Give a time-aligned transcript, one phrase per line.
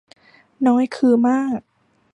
[0.67, 1.59] น้อยคือมาก